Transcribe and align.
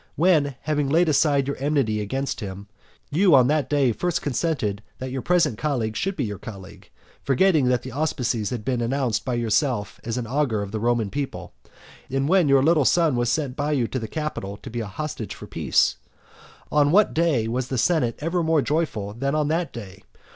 when, 0.15 0.55
having 0.61 0.89
laid 0.89 1.07
aside 1.07 1.47
your 1.47 1.55
enmity 1.57 2.01
against 2.01 2.39
him, 2.39 2.65
you 3.11 3.35
on 3.35 3.45
that 3.45 3.69
day 3.69 3.91
first 3.91 4.19
consented 4.19 4.81
that 4.97 5.11
your 5.11 5.21
present 5.21 5.59
colleague 5.59 5.95
should 5.95 6.15
be 6.15 6.23
your 6.23 6.39
colleague, 6.39 6.89
forgetting 7.21 7.65
that 7.65 7.83
the 7.83 7.91
auspices 7.91 8.49
had 8.49 8.65
been 8.65 8.81
announced 8.81 9.23
by 9.23 9.35
yourself 9.35 9.99
as 10.03 10.17
augur 10.17 10.63
of 10.63 10.71
the 10.71 10.79
Roman 10.79 11.11
people; 11.11 11.53
and 12.09 12.27
when 12.27 12.49
your 12.49 12.63
little 12.63 12.83
son 12.83 13.15
was 13.15 13.29
sent 13.31 13.55
by 13.55 13.73
you 13.73 13.87
to 13.89 13.99
the 13.99 14.07
Capitol 14.07 14.57
to 14.63 14.71
be 14.71 14.79
a 14.79 14.87
hostage 14.87 15.35
for 15.35 15.45
peace. 15.45 15.97
On 16.71 16.91
what 16.91 17.13
day 17.13 17.47
was 17.47 17.67
the 17.67 17.77
senate 17.77 18.15
ever 18.21 18.41
more 18.41 18.63
joyful 18.63 19.13
than 19.13 19.35
on 19.35 19.49
that 19.49 19.71
day? 19.71 20.01